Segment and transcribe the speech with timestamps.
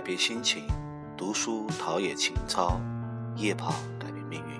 [0.00, 0.64] 改变心情，
[1.14, 2.80] 读书陶冶情操，
[3.36, 4.58] 夜跑改变命运。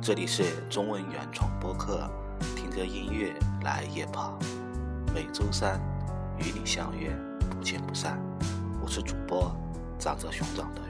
[0.00, 2.10] 这里是中文原创播客，
[2.56, 4.38] 听着音乐来夜跑。
[5.14, 5.78] 每周三
[6.38, 7.14] 与你相约，
[7.50, 8.18] 不见不散。
[8.82, 9.54] 我是主播
[9.98, 10.80] 长着熊掌的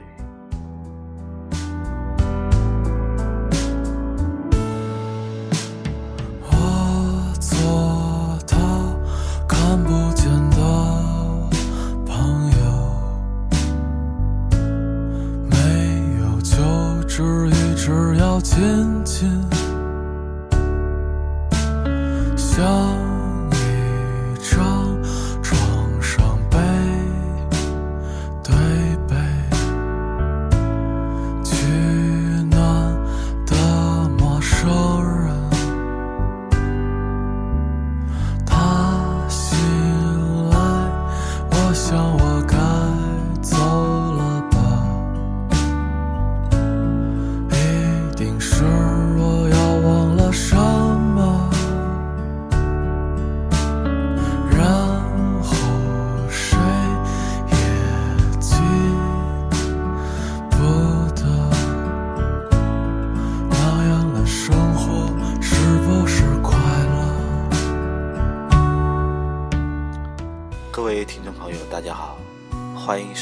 [18.33, 18.57] 要渐
[19.05, 19.62] 渐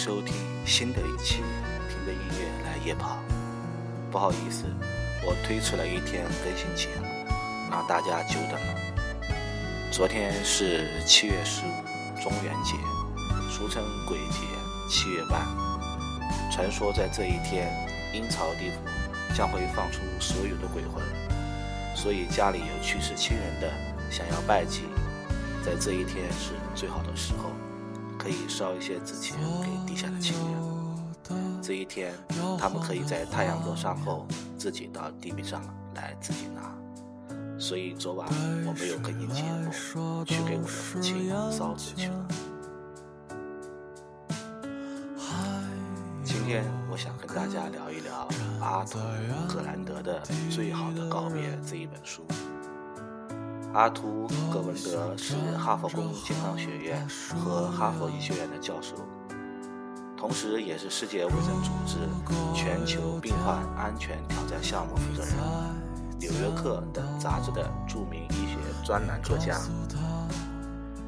[0.04, 0.34] 收听
[0.66, 1.36] 新的一期
[1.88, 3.20] 《听着音乐来夜跑》。
[4.12, 4.66] 不好意思，
[5.24, 7.06] 我推迟了一天更新节目，
[7.70, 8.76] 让大家久等了。
[9.92, 12.74] 昨天是七月十五，中元节，
[13.52, 14.40] 俗称鬼节，
[14.90, 15.46] 七月半。
[16.52, 17.72] 传说在这一天，
[18.12, 18.78] 阴曹地府
[19.36, 21.04] 将会放出所有的鬼魂，
[21.96, 23.72] 所以家里有去世亲人的，
[24.10, 24.82] 想要拜祭，
[25.64, 27.52] 在这一天是最好的时候，
[28.22, 30.72] 可以烧一些纸钱给地下的亲人。
[31.60, 32.14] 这一天，
[32.60, 34.28] 他们可以在太阳落山后
[34.60, 35.60] 自己到地面上
[35.96, 36.72] 来自己拿。
[37.60, 38.28] 所以昨晚
[38.66, 39.72] 我没有更新节目，
[40.24, 42.28] 去给我的父亲烧纸去了。
[46.24, 48.28] 今天我想跟大家聊一聊
[48.60, 49.00] 阿图·
[49.54, 50.22] 格兰德的
[50.54, 52.24] 《最好的告别》这一本书。
[53.74, 57.08] 阿图·葛文德是哈佛公共健康学院
[57.40, 58.96] 和哈佛医学院的教授，
[60.18, 61.98] 同时也是世界卫生组织
[62.54, 65.34] 全球病患安全挑战项目负责人，
[66.20, 69.56] 《纽约客》等杂志的著名医学专栏作家。《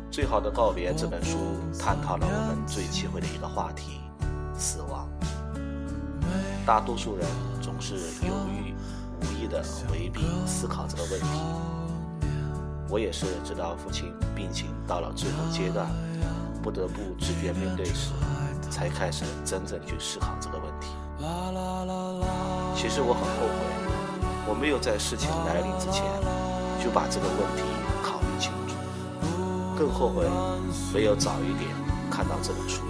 [0.09, 1.37] 最好的告别》这本书
[1.77, 3.99] 探讨了我们最忌讳的一个话题——
[4.55, 5.09] 死亡。
[6.65, 7.27] 大多数人
[7.61, 7.95] 总是
[8.25, 8.73] 犹豫
[9.19, 11.82] 无意地回避思考这个问题。
[12.89, 15.87] 我也是直到父亲病情到了最后阶段，
[16.61, 18.11] 不得不直觉面对时，
[18.69, 20.87] 才开始真正去思考这个问题。
[22.75, 23.55] 其实我很后悔，
[24.47, 26.03] 我没有在事情来临之前
[26.83, 27.63] 就把这个问题
[28.03, 28.75] 考虑清楚，
[29.77, 30.27] 更后悔
[30.93, 31.69] 没有早一点
[32.11, 32.81] 看到这本书。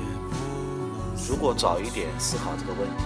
[1.30, 3.06] 如果早一点思考这个问题，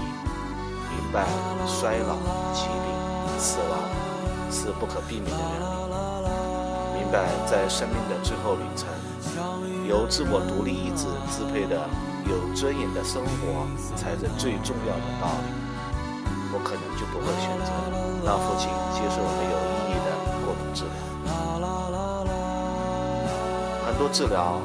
[0.89, 1.27] 明白
[1.67, 2.15] 衰老、
[2.53, 3.77] 疾病、死亡
[4.49, 5.65] 是不可避免的原理
[7.07, 8.85] 明白在生命的最后旅程，
[9.87, 11.87] 由自我独立意志支配的
[12.27, 13.63] 有尊严的生活
[13.95, 15.47] 才是最重要的道理，
[16.51, 17.71] 我可能就不会选择
[18.27, 20.11] 让父亲接受没有意义的
[20.43, 20.91] 过度治疗。
[23.87, 24.59] 很多治疗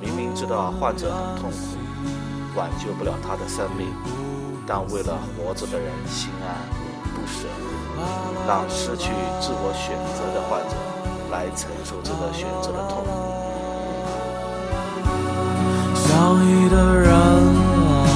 [0.00, 1.78] 明明知道患者很痛苦，
[2.56, 3.86] 挽救不了他的生命。
[4.66, 6.58] 但为了活着的人心安
[7.14, 7.46] 不舍，
[8.44, 10.74] 让失去自我选择的患者
[11.36, 13.04] 来承受这个选择的痛。
[15.94, 18.06] 相遇的人啊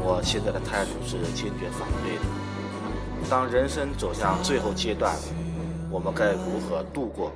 [0.00, 2.22] 我现在的态度是坚决反对的。
[3.28, 5.12] 当人生走向最后阶段，
[5.90, 7.32] 我们该如何度过？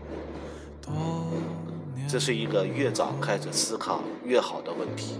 [2.08, 5.18] 这是一个越早开始思考越好的问题。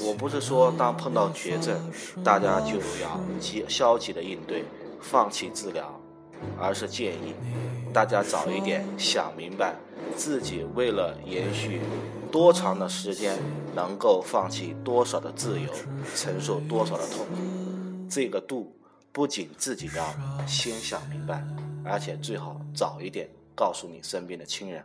[0.00, 1.76] 我不是说当碰到绝症，
[2.24, 4.64] 大家就要极消极的应对，
[5.02, 5.84] 放弃治疗，
[6.58, 7.34] 而是建议
[7.92, 9.74] 大家早一点想明白，
[10.16, 11.80] 自己为了延续
[12.30, 13.38] 多长的时间，
[13.74, 15.68] 能够放弃多少的自由，
[16.14, 18.08] 承受多少的痛苦。
[18.08, 18.74] 这个度
[19.12, 21.44] 不仅自己要先想明白，
[21.84, 24.84] 而且最好早一点告诉你身边的亲人。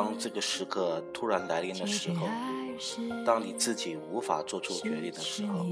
[0.00, 2.26] 当这个时刻突然来临的时候，
[3.26, 5.66] 当你自己无法做出决定的时候，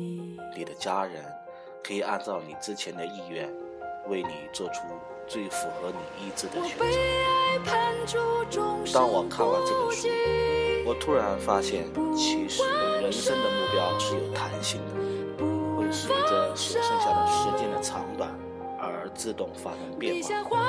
[0.54, 1.24] 你的家人
[1.82, 3.50] 可以按照你之前的意愿，
[4.06, 4.82] 为你做出
[5.26, 6.84] 最符合你意志的选择。
[8.92, 10.08] 当我看完这本书，
[10.84, 12.62] 我突然发现，其实
[13.00, 14.92] 人生的目标是有弹性的，
[15.74, 18.28] 会随着所剩下的时间的长短
[18.78, 20.60] 而自动发生变化。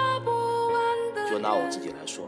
[1.29, 2.25] 就拿我自己来说，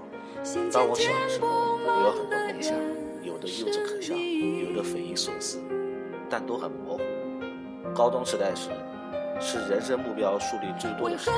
[0.74, 1.48] 当我小的时候，
[1.86, 2.76] 我有很多梦想，
[3.22, 5.60] 有的幼稚可笑，有的匪夷所思，
[6.30, 7.04] 但都很模糊。
[7.94, 8.70] 高中时代时，
[9.40, 11.36] 是人生目标树立最多的时候。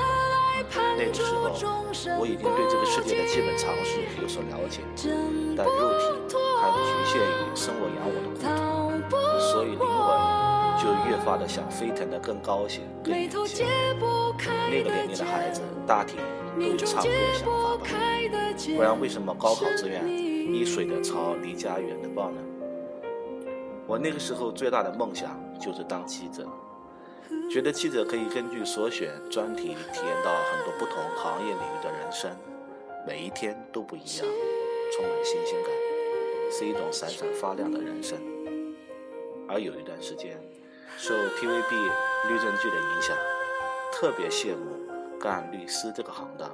[0.97, 4.81] 那个时候，我已经对这个世界的基本常识有所了解，
[5.57, 8.39] 但肉体还局限于生我养我的故
[9.09, 9.17] 土，
[9.51, 9.83] 所以灵魂
[11.09, 13.65] 越发的想飞腾的更高些、更远些。
[14.69, 16.17] 那个年龄的孩子，大体
[16.55, 18.75] 都有差不多的想法吧？
[18.75, 22.41] 不然为什么高考志愿一水的朝离家远的报呢？
[23.85, 26.47] 我那个时候最大的梦想就是当记者。
[27.49, 32.31] 觉得记者可以根据所选专题体验到很多不同行业领域的人生，
[33.07, 34.25] 每一天都不一样，
[34.95, 35.71] 充满新鲜感，
[36.51, 38.17] 是一种闪闪发亮的人生。
[39.47, 40.39] 而有一段时间，
[40.97, 41.91] 受 TVB
[42.29, 43.15] 律政剧的影响，
[43.91, 46.49] 特别羡慕干律师这个行当，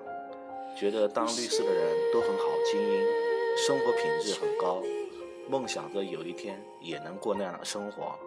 [0.75, 3.05] 觉得当律师的人都很好，精英，
[3.57, 4.81] 生活品质很高，
[5.47, 8.17] 梦想着有一天也能过那样的生活。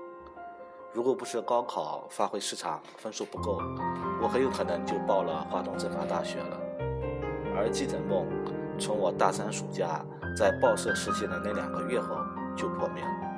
[0.92, 3.60] 如果不是高考发挥失常，分数不够，
[4.22, 6.60] 我很有可能就报了华东政法大学了。
[7.56, 8.26] 而记者梦，
[8.78, 10.04] 从我大三暑假
[10.36, 12.16] 在报社实习的那两个月后
[12.56, 13.31] 就破灭了。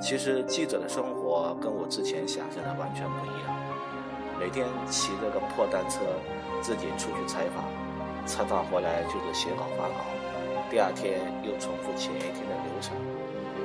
[0.00, 3.56] 其实记者的生活跟我之前想象的完全不一样，
[4.38, 6.00] 每天骑着个破单车，
[6.60, 7.64] 自己出去采访，
[8.26, 10.04] 采访回来就是写稿发稿，
[10.70, 12.94] 第二天又重复前一天的流程，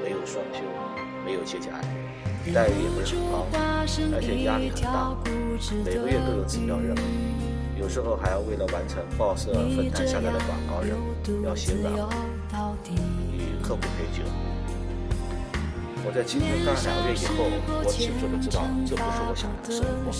[0.01, 0.63] 没有双休，
[1.25, 2.53] 没有节假日。
[2.53, 3.45] 待遇也不是很高，
[4.15, 5.13] 而且压力很大，
[5.85, 12.09] 每个月都有指标任务，有时候还要为了完成报社分摊下来的广告任务，要写稿，
[13.31, 14.23] 与客户陪酒。
[16.03, 17.31] 我在青春干了两个月以后，
[17.83, 20.11] 我清楚的知道这不是我想要的生活。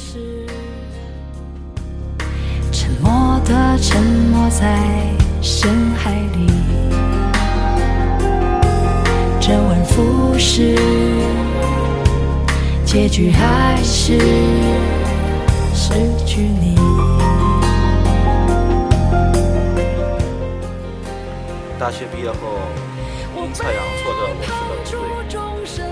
[2.72, 4.80] 沉默的沉没在
[5.42, 6.48] 深海里，
[9.40, 10.76] 周而复始。
[12.86, 14.20] 结局还是
[15.74, 15.94] 失
[16.26, 16.91] 去你。
[21.82, 22.62] 大学毕业后，
[23.42, 25.34] 阴差阳错的我去了部队，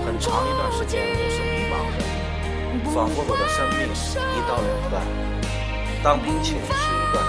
[0.06, 5.02] 很长一段时间我是迷茫的，仿佛我的生命一刀两断。
[5.98, 7.26] 当兵前是一段，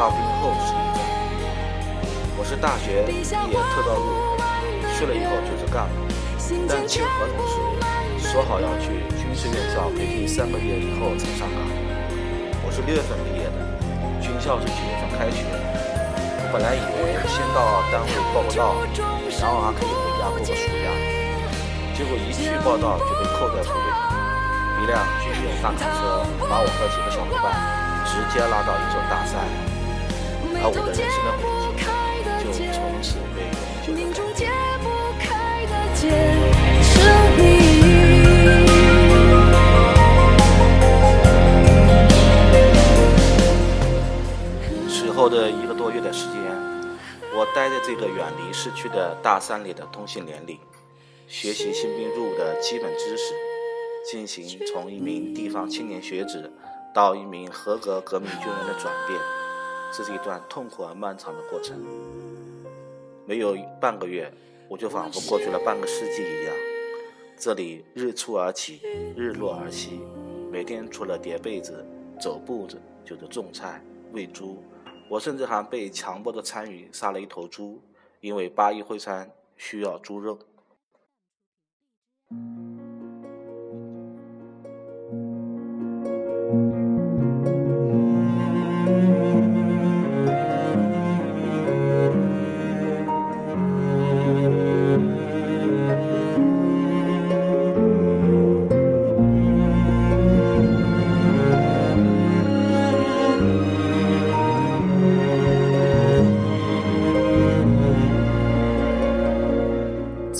[0.00, 1.04] 当兵后是一段。
[2.40, 4.40] 我是大学毕业特招入伍，
[4.96, 6.08] 去了以后就是干部，
[6.66, 7.60] 但签合同时。
[8.32, 11.60] 说好要去军事院校培训三个月以后才上岗。
[12.64, 13.60] 我是六月份毕业的，
[14.24, 15.44] 军校是九月份开学。
[16.52, 18.74] 本来以为先到单位报个到，
[19.40, 20.90] 然后还可以回家过个暑假。
[21.94, 23.86] 结果一去报到就被扣在部队，
[24.82, 27.54] 一辆军用大卡车把我和几个小伙伴
[28.04, 29.46] 直接拉到一座大山，
[30.60, 31.46] 而我的人生的轨
[32.50, 33.38] 迹就从此被
[33.92, 34.34] 永久的
[35.20, 35.24] 改
[35.70, 36.10] 变。
[45.12, 46.39] 后的一个多月的时间，
[47.40, 50.60] 我待在这个远离市区的大山里的通信连里，
[51.26, 53.32] 学习新兵入伍的基本知识，
[54.04, 56.52] 进行从一名地方青年学子
[56.92, 59.18] 到一名合格革命军人的转变。
[59.90, 61.82] 这是一段痛苦而漫长的过程。
[63.24, 64.30] 没有半个月，
[64.68, 66.54] 我就仿佛过去了半个世纪一样。
[67.38, 68.82] 这里日出而起，
[69.16, 70.02] 日落而息，
[70.52, 71.82] 每天除了叠被子、
[72.20, 73.82] 走步子，就是种菜、
[74.12, 74.62] 喂猪。
[75.10, 77.82] 我甚至还被强迫的参与杀了一头猪，
[78.20, 80.38] 因为八一会餐需要猪肉。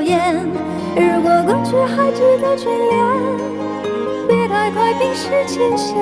[0.00, 2.90] 如果过去还值得眷恋，
[4.26, 5.94] 别太快冰释前嫌。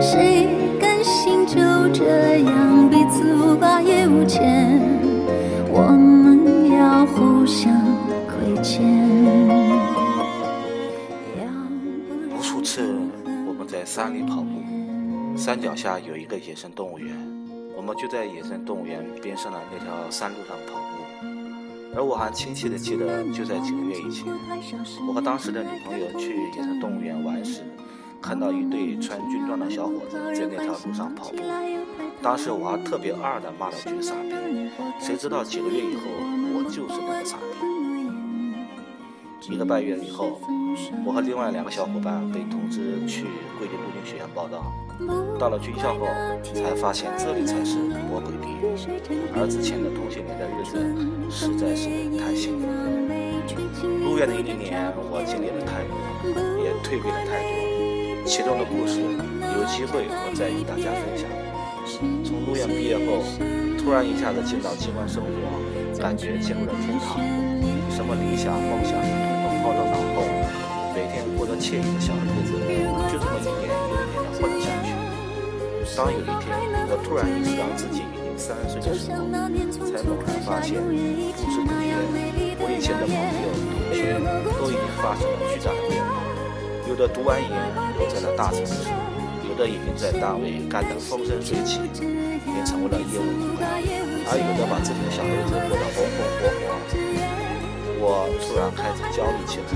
[0.00, 1.56] 谁甘心就
[1.94, 4.80] 这样彼此无挂也无牵？
[5.72, 7.72] 我们要互相
[8.28, 8.84] 亏欠。
[12.28, 12.94] 无数次
[13.48, 17.16] 我们在山里跑步，山脚下有一个野生动物园，
[17.74, 20.99] 我们就在野生动物园边上的那条山路上跑步。
[21.94, 24.26] 而我还清晰的记得，就在几个月以前，
[25.08, 27.62] 我和当时的女朋友去野生动物园玩时，
[28.22, 31.36] 看到一对穿军装的小伙子在那条路上跑步。
[32.22, 34.34] 当时我还特别二的骂了句傻逼，
[35.00, 36.02] 谁知道几个月以后，
[36.54, 37.69] 我就是那个傻逼。
[39.50, 40.40] 一个半月以后，
[41.04, 43.26] 我和另外两个小伙伴被通知去
[43.58, 44.72] 桂林陆军学院报道。
[45.38, 46.06] 到了军校后，
[46.54, 47.78] 才发现这里才是
[48.08, 48.70] 魔鬼地狱。
[49.34, 50.78] 而之前的同学年的日子
[51.28, 52.72] 实在是太幸福了。
[53.82, 55.98] 入院的一年，我经历了太多，
[56.62, 57.50] 也蜕变了太多。
[58.24, 61.26] 其中的故事，有机会我再与大家分享。
[62.22, 63.24] 从入院毕业后，
[63.82, 67.18] 突然一下子进到机关生活，感觉进入了天堂，
[67.90, 68.94] 什么理想梦想
[69.74, 70.22] 统统抛到脑后，
[70.94, 72.58] 每天过着惬意的小日子，
[73.10, 74.88] 就这么一年又一年的混了下去。
[75.96, 76.58] 当有一天，
[76.88, 79.26] 我突然意识到自己已经三十岁的时候，
[79.90, 80.90] 才猛然发现，不
[81.50, 81.94] 知不觉，
[82.58, 84.18] 我以前的朋友、同学
[84.58, 86.22] 都已经发生了巨大的变化，
[86.88, 87.50] 有的读完研
[87.98, 88.88] 留在了大城市。
[89.48, 93.68] 有的已经在单位干得风生水起，已经成为了业务主管，
[94.30, 96.59] 而有的把自己的小日子过得红红火火。
[98.02, 99.68] 我突然开始焦虑起来，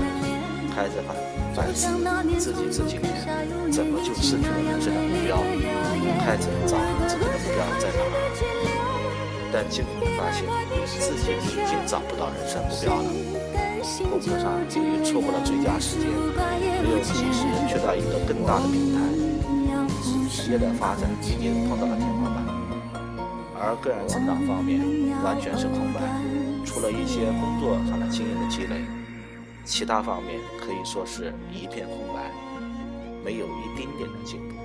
[0.73, 1.13] 开始反
[1.53, 1.93] 反思
[2.41, 3.05] 自己这几年
[3.71, 5.37] 怎么就失去了人生的目标，
[6.25, 6.73] 开始找
[7.05, 8.01] 自己的目标在哪。
[9.53, 10.43] 但惊恐地发现
[10.85, 13.13] 自己已经找不到人生目标了，
[14.09, 16.09] 工作上由于错过了最佳时间，
[16.81, 19.05] 没有及时去到一个更大的平台。
[20.27, 22.43] 事业的发展已经碰到了天花板，
[23.55, 24.81] 而个人成长方面
[25.23, 26.01] 完全是空白，
[26.65, 28.81] 除了一些工作上的经验的积累，
[29.63, 32.31] 其他方面可以说是一片空白，
[33.23, 34.55] 没有一丁点的进步。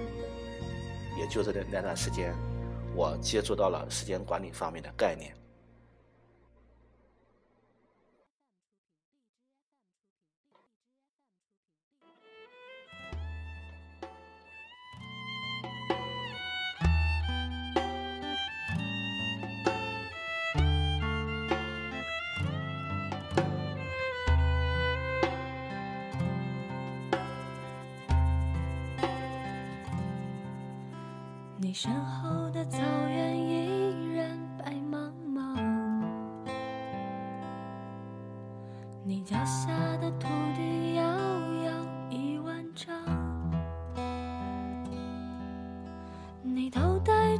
[1.18, 2.34] 也就是在那段时间，
[2.94, 5.32] 我接触到了时间管理方面的概念。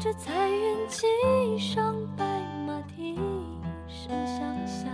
[0.03, 1.07] 这彩云骑
[1.59, 2.25] 上白
[2.67, 3.15] 马蹄
[3.87, 4.89] 声响响，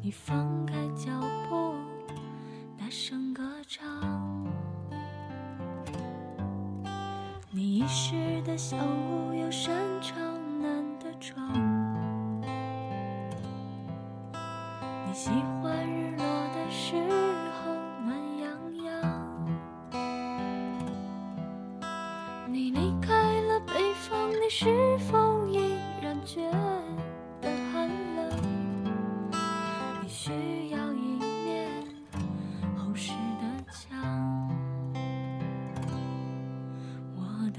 [0.00, 1.10] 你放开脚
[1.46, 1.65] 步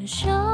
[0.08, 0.47] 我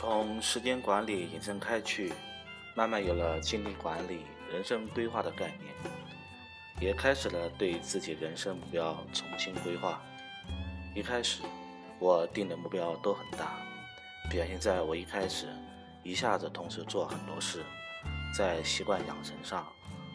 [0.00, 2.10] 从时间管理引申开去，
[2.74, 5.74] 慢慢有了精力管理、人生规划的概念，
[6.80, 10.00] 也开始了对自己人生目标重新规划。
[10.94, 11.42] 一开始，
[11.98, 13.58] 我定的目标都很大，
[14.30, 15.48] 表现在我一开始
[16.02, 17.62] 一下子同时做很多事。
[18.34, 19.70] 在习惯养成上，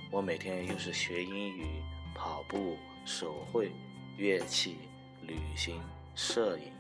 [0.10, 1.68] 我每天又是学英语、
[2.16, 2.76] 跑步、
[3.06, 3.72] 手绘、
[4.18, 4.80] 乐器、
[5.22, 5.80] 旅行、
[6.16, 6.74] 摄影，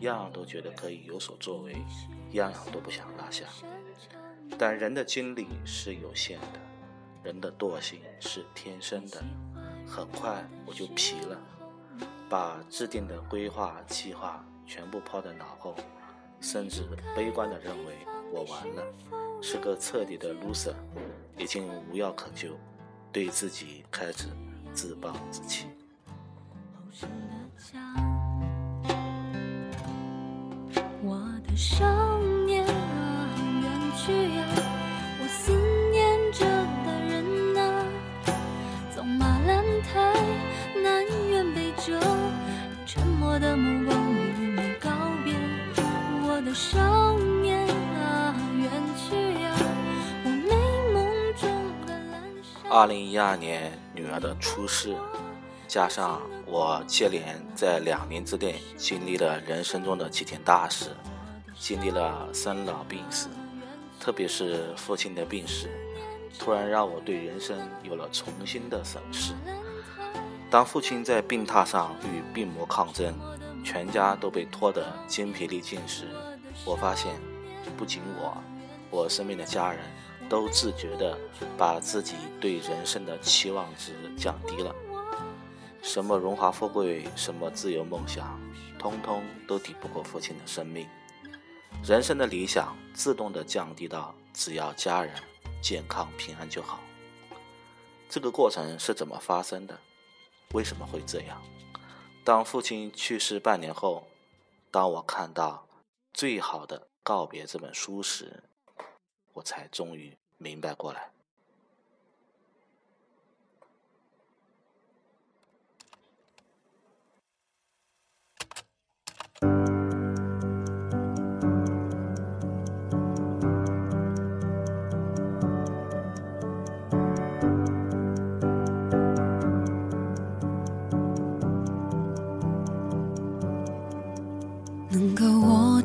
[0.00, 1.76] 样样都觉得可以有所作为，
[2.32, 3.44] 样样都不想落下。
[4.58, 6.60] 但人的精力是有限的，
[7.24, 9.22] 人的惰性是天生的，
[9.86, 11.40] 很快我就疲了，
[12.28, 15.74] 把制定的规划计划全部抛在脑后，
[16.40, 16.82] 甚至
[17.14, 17.94] 悲观地认为
[18.32, 18.84] 我完了，
[19.42, 20.74] 是个彻底的 loser，
[21.36, 22.56] 已经无药可救，
[23.10, 24.28] 对自己开始
[24.72, 25.66] 自暴自弃。
[31.06, 31.16] 我
[31.46, 31.84] 的少
[32.44, 33.30] 年啊，
[33.62, 34.44] 远去呀，
[35.20, 35.52] 我思
[35.92, 36.44] 念着
[36.84, 37.86] 的人啊，
[38.92, 40.12] 走马兰台，
[40.82, 42.00] 南辕北辙，
[42.84, 43.96] 沉默的目光
[44.36, 44.90] 与你告
[45.22, 45.32] 别。
[46.28, 47.64] 我的少年
[48.00, 49.14] 啊，远去
[49.44, 49.54] 呀，
[50.24, 50.50] 我美
[50.92, 51.48] 梦中
[51.86, 52.68] 的阑珊。
[52.68, 54.92] 二零一二年女儿的出世，
[55.68, 56.20] 加上
[56.58, 60.86] 我接连在两年之内经历了人生中的几件大事，
[61.58, 63.28] 经历了生老病死，
[64.00, 65.68] 特别是父亲的病逝，
[66.38, 69.34] 突然让我对人生有了重新的审视。
[70.50, 73.14] 当父亲在病榻上与病魔抗争，
[73.62, 76.06] 全家都被拖得精疲力尽时，
[76.64, 77.12] 我发现，
[77.76, 78.34] 不仅我，
[78.90, 79.80] 我身边的家人
[80.26, 81.18] 都自觉地
[81.58, 84.74] 把自己对人生的期望值降低了。
[85.86, 88.40] 什么荣华富贵，什么自由梦想，
[88.76, 90.84] 通通都抵不过父亲的生命。
[91.84, 95.14] 人生的理想自动的降低到只要家人
[95.62, 96.80] 健康平安就好。
[98.08, 99.78] 这个过程是怎么发生的？
[100.54, 101.40] 为什么会这样？
[102.24, 104.08] 当父亲去世半年后，
[104.72, 105.68] 当我看到
[106.12, 108.42] 《最好的告别》这本书时，
[109.34, 111.12] 我才终于明白过来。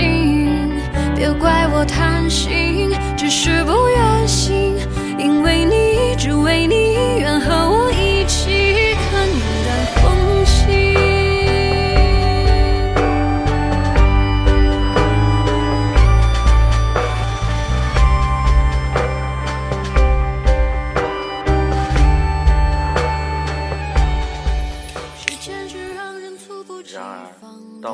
[0.00, 0.80] 情。
[1.14, 4.76] 别怪我贪心，只是不愿醒，
[5.18, 7.89] 因为你，只为你，愿和我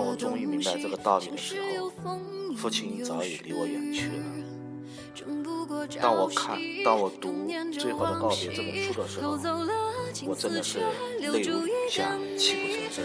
[0.09, 1.93] 我终于明白这个道理的时候
[2.57, 4.13] 父亲早已离我远去了。
[6.01, 7.31] 当我看当我读
[7.79, 9.39] 《最后的告别》这本书的时候
[10.27, 10.79] 我真的是
[11.21, 13.05] 泪如雨下泣不成声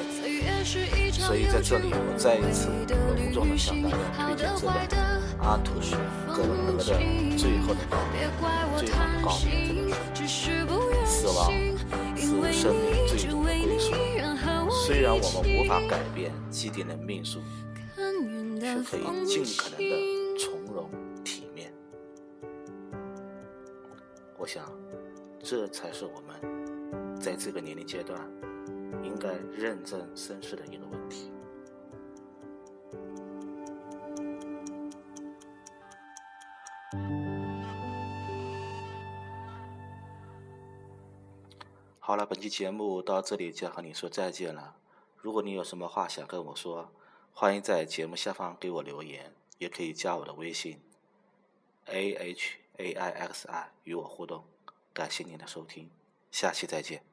[1.12, 2.70] 所以在这里，我再一次
[3.16, 4.74] 隆重的向大家推荐这本
[5.42, 5.82] 阿图·
[6.28, 6.86] 葛文德的
[7.36, 8.30] 最后的告别，
[8.78, 9.46] 最好的告别
[10.14, 10.38] 这本书。
[11.06, 11.52] 死亡
[12.16, 13.40] 是生命最终。
[14.91, 17.39] 虽然我们无法改变既定的命数，
[18.60, 20.91] 却可以尽可能的从容
[21.23, 21.71] 体面。
[24.38, 24.69] 我想，
[25.39, 28.19] 这才是我们在这个年龄阶段
[29.01, 31.32] 应该认真深思的一个问题。
[41.97, 44.75] 好了，本期节目到这里就要和你说再见了。
[45.22, 46.92] 如果你有什么话想跟我说，
[47.32, 50.82] 欢迎在节目下方给我留言，也可以加我的微信
[51.86, 54.44] a h a i x i 与我互动。
[54.94, 55.90] 感谢您的收听，
[56.32, 57.11] 下期再见。